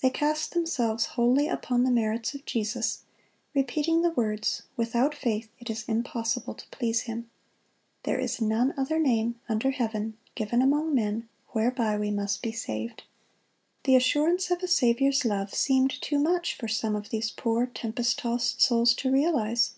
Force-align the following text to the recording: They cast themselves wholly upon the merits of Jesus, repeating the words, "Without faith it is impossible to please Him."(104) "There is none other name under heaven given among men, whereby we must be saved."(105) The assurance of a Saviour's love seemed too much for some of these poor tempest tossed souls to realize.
They 0.00 0.08
cast 0.08 0.52
themselves 0.52 1.04
wholly 1.04 1.46
upon 1.46 1.84
the 1.84 1.90
merits 1.90 2.32
of 2.32 2.46
Jesus, 2.46 3.02
repeating 3.52 4.00
the 4.00 4.08
words, 4.10 4.62
"Without 4.74 5.14
faith 5.14 5.50
it 5.58 5.68
is 5.68 5.84
impossible 5.86 6.54
to 6.54 6.66
please 6.68 7.02
Him."(104) 7.02 7.28
"There 8.04 8.18
is 8.18 8.40
none 8.40 8.72
other 8.78 8.98
name 8.98 9.38
under 9.50 9.70
heaven 9.72 10.16
given 10.34 10.62
among 10.62 10.94
men, 10.94 11.28
whereby 11.48 11.98
we 11.98 12.10
must 12.10 12.40
be 12.40 12.52
saved."(105) 12.52 13.84
The 13.84 13.96
assurance 13.96 14.50
of 14.50 14.62
a 14.62 14.66
Saviour's 14.66 15.26
love 15.26 15.52
seemed 15.52 15.90
too 16.00 16.18
much 16.18 16.54
for 16.56 16.66
some 16.66 16.96
of 16.96 17.10
these 17.10 17.30
poor 17.30 17.66
tempest 17.66 18.18
tossed 18.18 18.62
souls 18.62 18.94
to 18.94 19.12
realize. 19.12 19.74